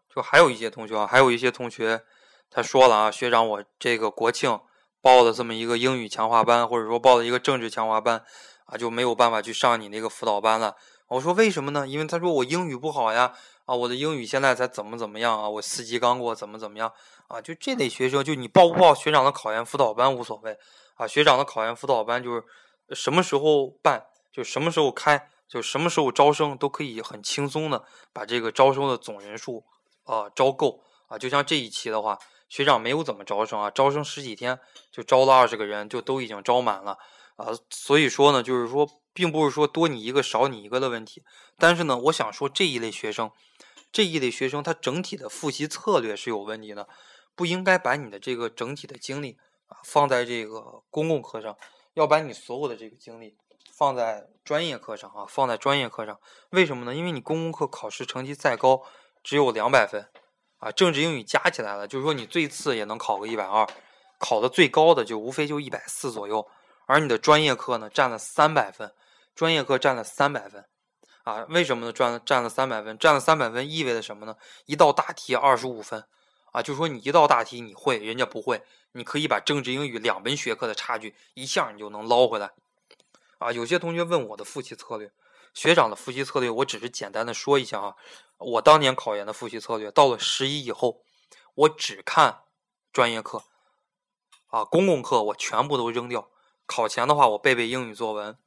[0.08, 2.04] 就还有一些同学啊，还有一些同学，
[2.48, 4.60] 他说了啊，学长，我这个国庆
[5.00, 8.24] 报了这么一个英语强化班，或者说报了一个政治强化班，
[8.66, 10.76] 啊，就没有办法去上你那个辅导班了。
[11.08, 11.88] 我说为什么呢？
[11.88, 16.92] 因为他说我英语不好呀，啊，我的英语现在才怎么怎么样啊，我四级刚过，怎么怎么样
[17.26, 17.40] 啊？
[17.40, 20.56] 就这类学生，就你报不报学长的考研辅导班无所谓
[20.94, 22.44] 啊，学长的考研辅导班就是
[22.90, 29.64] 什么时候办，就什么时候开，就什么时候招生都可以很轻松的把这个招生的总人数。
[30.06, 31.16] 啊，招够啊！
[31.16, 34.60] 就像这一期的话，学长没有怎么招生啊，招生十几天
[34.92, 36.98] 就招了二十个人，就都已经招满了
[37.36, 37.46] 啊。
[37.70, 41.22] 所以说呢，就是说，并不是说多你一个少你一个的问题。
[41.58, 43.30] 但是呢，我想说这一类学生，
[43.90, 46.86] 这一类学生他整体的复习策略是有问题的，
[47.34, 49.38] 不应该把你的这个整体的精力
[49.82, 51.56] 放在这个公共课上，
[51.94, 53.36] 要把你所有的这个精力
[53.76, 56.20] 放在专业课上啊，放在专业课上。
[56.50, 56.94] 为什么呢？
[56.94, 58.82] 因为你公共课考试成绩再高。
[59.26, 60.06] 只有两百分，
[60.58, 63.66] 啊，政治英语加起来了，就是说你最次也能考个一百二，
[64.18, 66.46] 考的最高的就无非就一百四左右。
[66.84, 68.92] 而你的专业课呢，占了三百分，
[69.34, 70.62] 专业课占了三百分，
[71.22, 71.92] 啊，为什么呢？
[71.94, 74.36] 占了占了三百分，占了三百分意味着什么呢？
[74.66, 76.04] 一道大题二十五分，
[76.54, 78.62] 啊，就说你一道大题你会，人家不会，
[78.92, 82.52] 你可以把政治英语两门学科的差距一下你就能捞回来，
[83.38, 85.10] 啊，有些同学问我的复习策略。
[85.52, 87.96] 学长的复习策略，我只是简单的说一下啊。
[88.38, 91.02] 我当年考研的复习策略，到了十一以后，
[91.54, 92.42] 我只看
[92.92, 93.42] 专业课，
[94.46, 96.30] 啊，公共课我全部都扔掉。
[96.66, 98.38] 考前的话，我背背英语作文，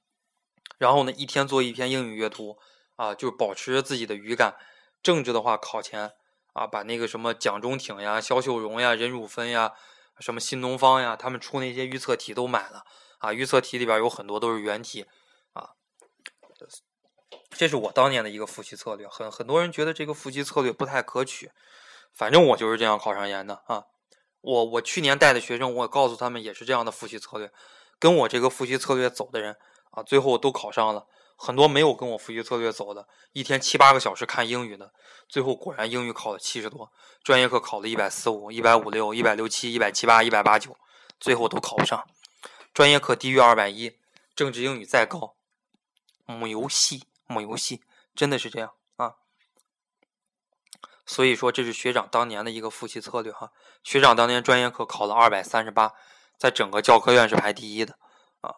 [0.78, 2.58] 然后呢，一天做一篇英语阅读，
[2.96, 4.56] 啊，就保持自己的语感。
[5.04, 6.14] 政治的话，考前
[6.58, 9.74] 啊，把那个什么蒋中挺呀、肖秀荣呀、任汝芬呀、
[10.20, 12.84] 什么新东方呀，他们出那些预测题都买了，
[13.20, 15.06] 啊，预测题里边有很多都是原题，
[15.54, 15.70] 啊。
[17.52, 21.52] 这是我当年的一个复习策略，很很多人觉得这个复习策略不太可取，
[22.12, 23.84] 反正我就是这样考上研的啊。
[24.42, 27.52] 我我去年带的学生，我告诉他们也是这样的复习策略，
[28.00, 29.58] 跟我这个复习策略走的人
[29.92, 31.06] 啊，最后都考上了。
[31.38, 34.92] 很多没有跟我复习策略走的，一天七八个小时看英语的，
[35.30, 36.92] 最后果然英语考了七十多，
[37.24, 40.76] 专业课考了一百四五、一百五六、一百六七、一百七八、一百八九，
[41.20, 42.06] 最后都考不上。
[42.74, 43.98] 专业课低于二百一，
[44.36, 45.36] 政治英语再高，
[46.26, 47.82] 母游戏，母游戏，
[48.16, 49.14] 真的是这样啊。
[51.06, 53.52] 所以说，这是学长当年的一个复习策略哈。
[53.84, 55.94] 学长当年专业课考了二百三十八，
[56.38, 57.98] 在整个教科院是排第一的
[58.42, 58.56] 啊。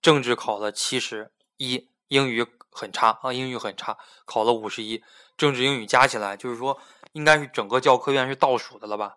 [0.00, 5.02] 政治考了七十一，英语很差啊，英语很差，考了五十一。
[5.36, 6.78] 政治英语加起来就是说，
[7.12, 9.16] 应该是整个教科院是倒数的了吧？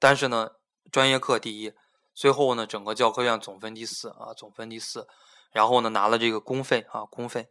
[0.00, 0.50] 但是呢，
[0.90, 1.72] 专业课第一，
[2.12, 5.06] 最后呢，整个教科院总分第四啊，总分第四。
[5.52, 7.48] 然后呢，拿了这个公费啊，公费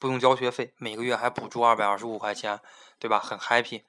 [0.00, 2.60] 不用交学费，每个月还补助二百二十五块钱，
[2.98, 3.20] 对吧？
[3.20, 3.84] 很 happy。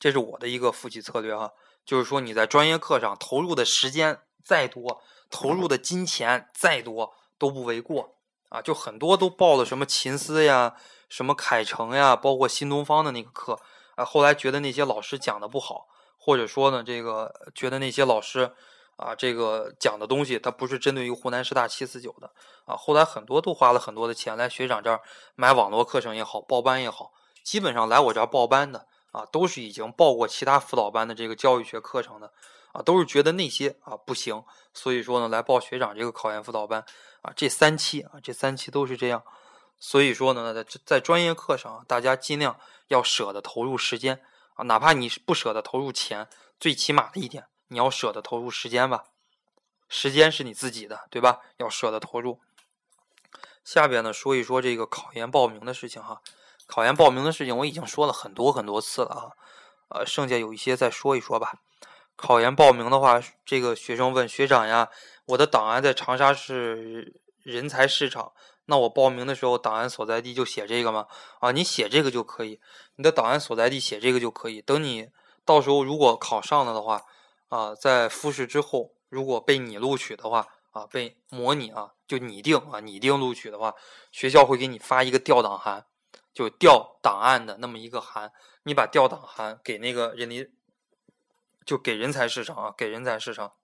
[0.00, 1.52] 这是我的一个复习策略哈，
[1.84, 8.16] 就是说你在专业课上投入的时间再多，投入的金钱再多都不为过
[8.48, 8.60] 啊！
[8.60, 10.74] 就很多都报了什么琴思呀、
[11.08, 13.58] 什么凯程呀，包括新东方的那个课
[13.96, 15.86] 啊，后来觉得那些老师讲的不好，
[16.18, 18.52] 或者说呢，这个觉得那些老师
[18.96, 22.30] 啊，这个讲的东西他不是针对于湖南师大七四九的
[22.64, 25.00] 啊，后来很多都花了很多的钱来学长这儿
[25.34, 27.12] 买网络课程也好，报班也好，
[27.44, 28.86] 基本上来我这儿报班的。
[29.10, 32.30] 啊，都是已经报过其他辅导班的这个教育学课程的，
[32.72, 36.84] 啊，都是觉得那些啊不行，所以说呢，来报学长这个考研辅导班，
[37.22, 39.22] 啊，这三期啊，这三期都是这样，
[39.78, 44.20] 所以说呢，在在专业课上，大家尽量要舍得投入时间
[44.54, 46.28] 啊，哪怕你不舍得投入钱，
[46.58, 49.04] 最起码的一点，你要舍得投入时间吧，
[49.88, 51.40] 时间是你自己的，对吧？
[51.56, 52.40] 要舍得投入。
[53.64, 56.22] 下边呢，说一说这个考研报名的事情哈。
[56.66, 59.32] 考研报名的事情我已经说了很多很多次了啊，
[59.88, 61.54] 呃，剩下有一些再说一说吧。
[62.16, 64.90] 考研报名的话，这个学生问学长呀，
[65.28, 68.32] 我的档案在长沙市人才市场，
[68.66, 71.06] 那我报名的时候档案所在地就写这个吗？
[71.40, 72.60] 啊，你写这个就可以，
[72.96, 74.60] 你的档案所在地写这个就可以。
[74.62, 75.08] 等你
[75.44, 77.02] 到时候如果考上了的话，
[77.48, 83.74] 啊，在复试之后，如果被你录取的话，啊，被模拟啊，就拟定啊，拟定录取的话，
[84.10, 85.86] 学校会给你发一个调档函。
[86.34, 88.30] 就调档案的那么一个函，
[88.62, 90.48] 你把调档函给那个人力，
[91.66, 93.54] 就给人才市场啊，给人才市场，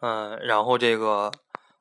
[0.00, 1.30] 嗯，然后这个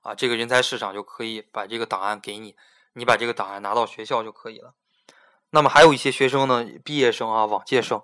[0.01, 2.55] 啊，这个人才市场就可以把这个档案给你，
[2.93, 4.73] 你把这个档案拿到学校就可以了。
[5.51, 8.01] 那么还有一些学生呢，毕业生啊，往届生，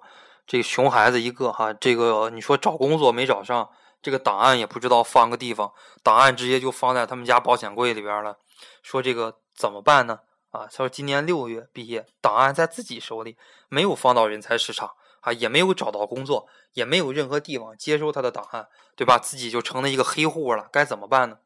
[0.47, 3.69] 这个熊孩子一个哈，这个你说找工作没找上，
[4.01, 8.38] 这个档案也不知道放个地方，档案直接就放在他们家保险柜里边了，
[8.82, 10.19] 说这个怎么办呢？
[10.51, 14.91] 啊，他说今年六月毕业，档案在自己手里，没有放到人才市场
[15.26, 19.18] 啊，也没有找到工作，也没有任何地方接收他的档案，对吧？
[19.18, 21.40] 自己就成了一个黑户了，该怎么办呢？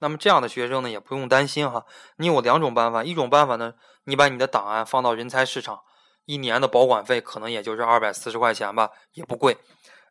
[0.00, 3.72] 那么这样的学生呢，也不用担心哈，你有两种办法，一种办法呢，
[4.04, 5.80] 你把你的档案放到人才市场，
[6.26, 9.56] 一年的保管费可能也就是二百四十块钱吧，也不贵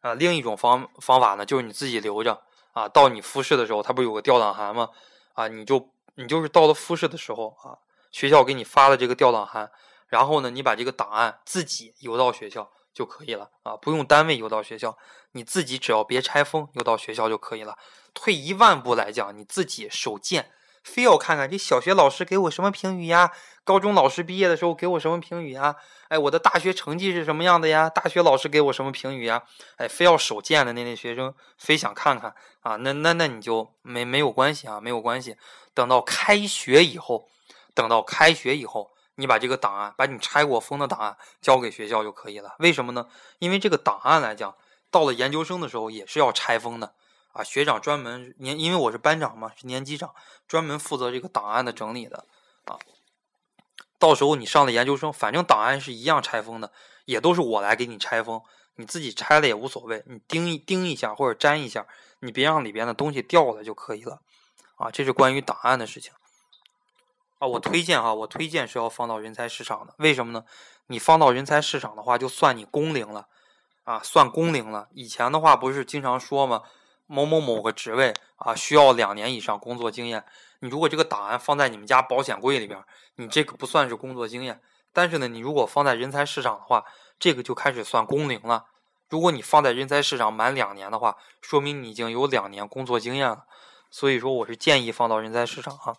[0.01, 0.15] 啊。
[0.15, 2.41] 另一种方方法呢，就是你自己留着
[2.73, 4.89] 啊，到你复试的时候，他不是有个调档函吗？
[5.33, 7.77] 啊，你就你就是到了复试的时候啊。
[8.11, 9.71] 学校给你发了这个调档函，
[10.07, 14.97] 然后呢，你把这个档案自己邮到学校就可以了啊，不用单位邮到学校，
[15.31, 17.77] 你自己只要别拆封邮到学校就可以了。
[18.13, 20.51] 退一万步来讲，你自己手贱，
[20.83, 23.31] 非要看看这小学老师给我什么评语呀，
[23.63, 25.75] 高中老师毕业的时候给我什么评语呀？
[26.09, 27.89] 哎，我的大学成绩是什么样的呀？
[27.89, 29.43] 大学老师给我什么评语呀？
[29.77, 35.37] 哎，非要手贱的那类学生，非想看看啊，那那那你就没没有关系啊，没有关系，
[35.73, 37.27] 等到开学以后。
[37.73, 42.55] 等到开学以后，你把这个档案，把你拆过封的档案交给学校就可以了。
[42.57, 43.07] 为什么呢？
[43.37, 44.55] 因为这个档案来讲，
[44.89, 46.95] 到了研究生的时候也是要拆封的
[47.31, 47.43] 啊。
[47.43, 50.13] 学长专门年，因为我是班长嘛，是年级长，
[50.47, 52.25] 专门负责这个档案的整理的
[52.65, 52.79] 啊。
[53.99, 56.73] 到时候你上了研究生，反正档案是一样拆封的，
[57.05, 58.41] 也都是我来给你拆封，
[58.77, 61.85] 你自己拆了也无所谓，你钉一钉一下或者粘一下，
[62.21, 64.21] 你别让里边的东西掉了就可以了
[64.77, 64.89] 啊。
[64.89, 66.11] 这是关于档案的事情。
[67.41, 69.95] 啊，我推荐哈，我推荐是要放到人才市场的。
[69.97, 70.45] 为什么呢？
[70.85, 73.25] 你放到人才市场的话，就算你工龄了，
[73.83, 74.87] 啊，算工龄了。
[74.91, 76.61] 以前的话不是经常说吗？
[77.07, 80.23] 某某某个职位啊，需要两年以上工作经验。
[80.59, 82.79] 你如果这个档案放在你们家保险柜里边，
[83.15, 84.61] 你这个不算是工作经验。
[84.93, 86.85] 但是呢，你如果放在人才市场的话，
[87.17, 88.67] 这个就开始算工龄了。
[89.09, 93.45] 如果你放在人才市场满两年的话，说明你已经有两年工作经验了。
[93.89, 95.95] 所以说，我是建议放到人才市场哈。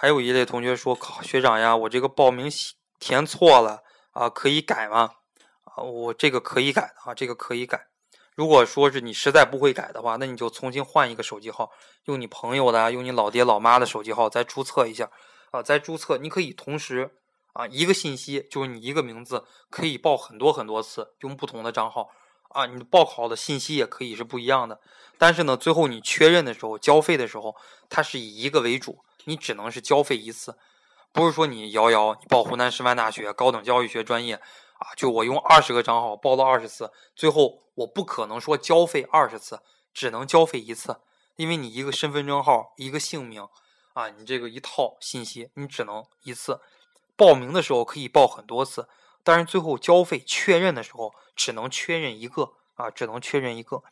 [0.00, 2.48] 还有一类同学说：“靠学长呀，我这个报名
[3.00, 3.82] 填错了
[4.12, 5.10] 啊，可以改吗？”
[5.66, 7.88] 啊，我这个可以改啊，这个可以改。
[8.36, 11.72] 如果说是你实在不会改的话，那你就重新换一个手机号，
[12.04, 15.10] 用你朋友的，用你老爹老妈的手机号再注册一下
[15.50, 17.10] 啊，再注册，你可以同时
[17.54, 22.08] 啊一个信息就是你一个名字可以报很多很多次，用不同的账号
[22.48, 24.80] 啊，你报考的信息也可以是不一样的。
[25.16, 27.56] 但是呢，最后你确认的时候交费的时候，
[27.88, 30.56] 它是以一个为主，你只能是交费一次，
[31.12, 34.40] 不是说你遥遥你报湖南师范大学高等教育学专业。
[34.78, 39.60] 啊，就我用二十个账号报了二十次，最后我不可能说交费二十次，
[39.92, 41.00] 只能交费一次，
[41.34, 43.44] 因为你一个身份证号，一个姓名，
[43.94, 46.60] 啊，你这个一套信息你只能一次。
[47.16, 48.88] 报名的时候可以报很多次，
[49.28, 53.82] 但是最后交费确认的时候只能确认一个，啊，只能确认一个。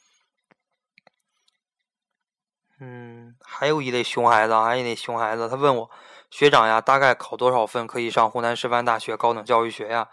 [2.80, 5.90] 嗯，还有一类熊孩子，还有一类熊孩子，他问我
[6.30, 10.08] 学长呀，大概考多少分可以上湖南师范大学高等教育学呀？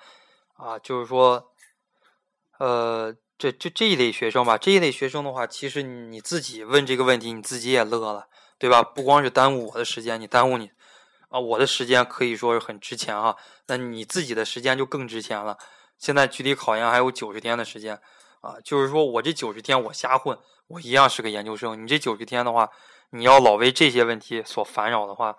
[0.56, 1.54] 啊，就是说，
[2.60, 8.84] 呃，这这这一类学生吧，这一类学生的话，其实你自己问这个问题，你自己也乐了，对吧？
[8.84, 10.72] 不光是耽误我的时间，你耽误你
[11.34, 13.36] 啊，我的时间可以说是很值钱哈。
[13.65, 15.58] 那你自己的时间就更值钱了。
[15.98, 18.00] 现在距离考研还有九十天的时间
[18.41, 21.82] 啊，就是说我这九十天我瞎混，我一样是个研究生。
[21.82, 22.69] 你这九十天的话，
[23.10, 25.36] 你要老为这些问题所烦扰的话，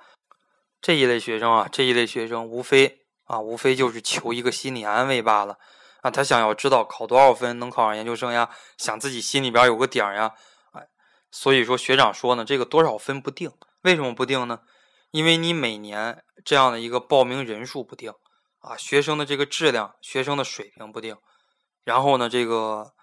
[0.81, 3.03] 这一类学生啊，这一类学生无非。
[3.27, 5.57] 啊，无非就是求一个心理安慰罢了。
[6.03, 8.51] 啊，他想要知道考多少分能考上研究生呀？
[8.77, 10.35] 想自己心里边有个底儿呀。
[10.73, 10.87] 哎，
[11.31, 14.61] 所以说学长说呢，这个多少分不定，为什么不定呢？
[15.15, 18.13] 因为你每年这样的一个报名人数不定，
[18.59, 21.17] 啊，学生的这个质量、学生的水平不定，
[21.85, 22.95] 然后呢，这个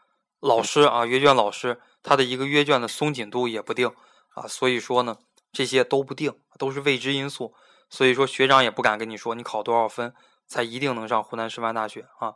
[0.42, 3.88] 老师啊，阅卷老师他的一个阅卷的松紧度也不定，
[4.36, 5.20] 啊，所以说呢，
[5.54, 7.56] 这些都不定，都是未知因素。
[7.90, 10.14] 所以说，学长也不敢跟你说你考多少分
[10.46, 12.34] 才一定能上湖南师范大学啊。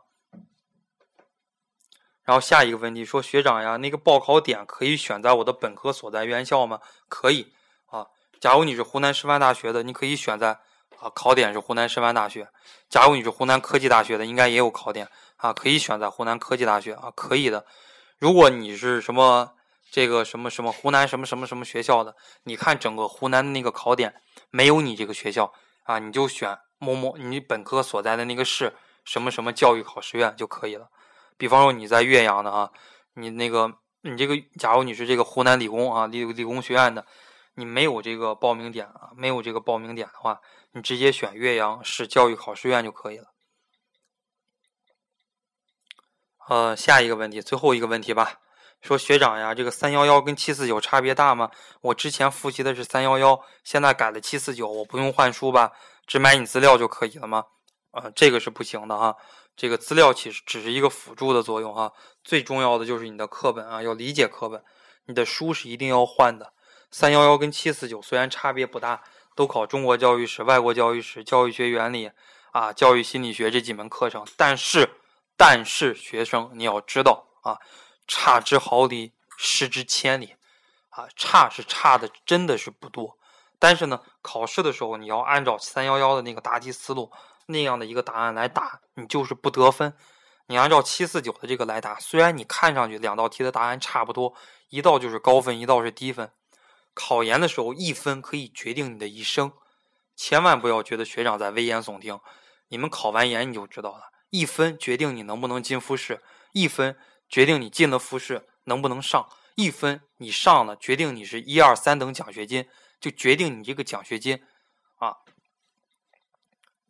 [2.22, 6.80] 然后下一个问题说，学长呀，那个报考点可以选在我的本科所在院校吗？
[7.10, 7.52] 可以。
[8.40, 10.58] 假如你是湖南师范大学的，你可以选在
[10.98, 12.48] 啊，考点是湖南师范大学。
[12.88, 17.66] 假如你是湖南科技大学的，应该也有考点啊，可以选在湖南科技大学啊，可以的。
[18.18, 19.52] 如果你是什么
[19.90, 24.14] 这个什么什么湖南什么什么什么学校的，你看整个湖南的那个考点。
[24.50, 28.72] 没有你这个学校啊，你就选某某你本科所在的那个市
[29.04, 30.88] 什么什么教育考试院就可以了。
[31.36, 32.70] 比方说你在岳阳的啊，
[33.14, 33.72] 你那个
[34.02, 37.04] 你这个，假如你是这个湖南理工啊理理工学院的，
[37.58, 40.40] 你没有这个报名点啊，没有这个报名点的话，
[40.72, 43.32] 你直接选岳阳市教育考试院就可以了。
[46.48, 48.40] 呃，下一个问题，最后一个问题吧。
[48.82, 51.50] 说学长呀，这个三幺幺跟七四九差别大吗？
[51.80, 55.72] 我之前复习的是三幺幺，现在改了七四九，我不用换书吧？
[56.06, 57.46] 只买你资料就可以了吗？
[57.90, 59.16] 啊，这个是不行的哈。
[59.56, 61.90] 这个资料其实只是一个辅助的作用哈，
[62.22, 64.62] 最重要的就是你的课本啊，要理解课本。
[65.06, 66.52] 你的书是一定要换的。
[66.98, 69.02] 三幺幺跟七四九虽然差别不大，
[69.34, 72.10] 都考中国教育史、外国教育史、教育学原理
[72.52, 74.88] 啊、教育心理学这几门课程，但是
[75.36, 77.58] 但是学生你要知道啊。
[78.08, 80.36] 差之毫厘，失之千里，
[80.88, 83.18] 啊，差是差的，真的是不多。
[83.58, 87.12] 但是呢，考试的时候你要按照三幺幺的那个答题思路
[87.44, 89.92] 那样的一个答案来答，你就是不得分。
[90.46, 94.32] 你按照七四九的这个来答，虽然你看上去两道题的答案差不多，
[94.70, 96.30] 一道就是高分，一道是低分。
[96.96, 99.52] 考研的时候，一分可以决定你的一生，
[100.16, 102.18] 千万不要觉得学长在危言耸听。
[102.68, 106.96] 你们考完研你就知道了，一分决定你能不能进复试，一分。
[107.28, 112.68] 决定你进了复试能不能上一分，你上了，决定你是一二三等奖学金，
[113.00, 114.44] 就决定你这个奖学金，
[114.98, 115.16] 啊，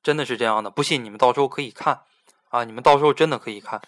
[0.02, 0.70] 真的是这样的。
[0.70, 2.02] 不信你们到时候可以看，
[2.50, 3.80] 啊，你们到时候真的可以看。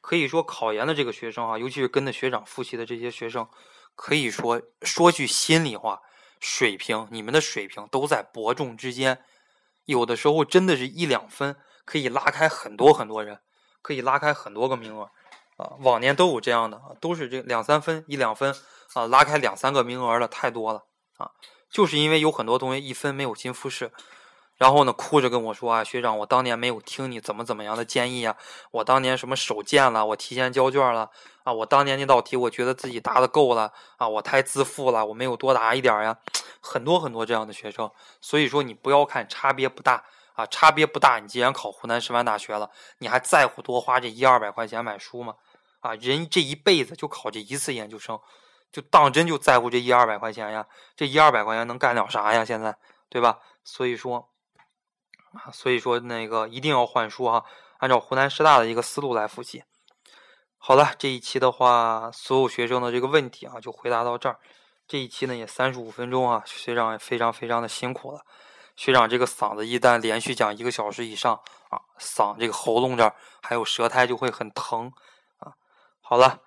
[0.00, 3.48] 可以说考研的这个学生啊，尤其是跟着学长复习的这些学生，
[3.94, 6.00] 可以说说句心里话，
[6.40, 9.22] 水平你们的水平都在伯仲之间，
[9.84, 13.40] 有的时候真的是一两分可以拉开很多很多人，
[13.80, 15.10] 可以拉开很多个名额。
[15.58, 18.54] 啊，往年都有这样的，都是这两三分一两分
[18.94, 20.86] 啊，拉开两三个名额的太多了
[21.18, 21.30] 啊，
[21.70, 23.92] 就是因为有很多同学一分没有进复试，
[24.62, 28.36] 然后呢哭着跟我说啊，学长，我当年没有听你怎么怎么样的建议啊，
[28.70, 31.10] 我当年什么手贱了，我提前交卷了
[31.42, 36.16] 啊，我当年那道题我觉得自己答的够了啊，我太自负了，我没有多答一点呀，
[36.60, 37.90] 很多很多这样的学生，
[38.20, 40.04] 所以说你不要看差别不大。
[40.34, 41.18] 啊，差别不大。
[41.18, 45.34] 你既然考湖南师范大学了，你还在乎多花这一二百块钱买书吗？
[45.80, 48.18] 啊，人这一辈子就考这一次研究生，
[48.72, 50.66] 就当真就在乎这一二百块钱呀？
[50.96, 52.44] 这一二百块钱能干了啥呀？
[52.46, 52.74] 现在，
[53.10, 53.40] 对吧？
[53.62, 54.26] 所以说，
[55.34, 57.44] 啊，所以说那个一定要换书啊，
[57.78, 59.64] 按照湖南师大的一个思路来复习。
[60.58, 64.38] 好了，这一期的话，所有学生的这个问题啊，就回答到这儿。
[64.86, 68.20] 这一期呢也三十五分钟啊，学长也非常非常的辛苦了。
[68.76, 71.34] 学长这个嗓子一旦连续讲一个小时以上
[71.70, 74.92] 啊，嗓这个喉咙这儿还有舌苔就会很疼
[75.38, 75.52] 啊。
[76.00, 76.40] 好了，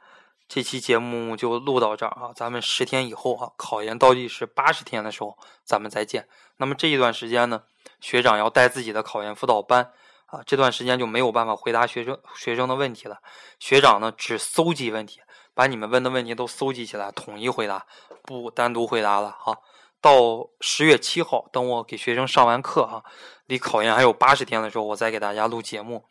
[0.47, 6.27] 这期节目就录到这儿啊，咱们十天以后啊，考研倒计时八十天的时候咱们再见。
[6.57, 7.63] 那么这一段时间呢，
[7.99, 9.91] 学长要带自己的考研辅导班。
[10.27, 13.19] 啊，这段时间就没有办法回答学生学生的问题了。
[13.59, 15.21] 学长呢，只搜集问题，
[15.53, 17.85] 把你们问的问题都搜集起来，统一回答，
[18.23, 19.37] 不单独回答了。
[19.39, 19.55] 哈，
[20.01, 23.03] 到十月七号，等我给学生上完课哈，
[23.45, 26.05] 离考研还有八十天的时候，我再给大家录节目。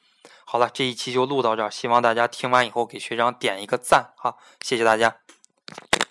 [0.44, 5.16] 好了，这一期就录到这儿，希望大家听完以后给学长点一个赞哈，谢谢大家。